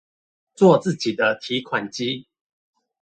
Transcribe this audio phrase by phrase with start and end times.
[0.55, 2.27] 做自己的提款機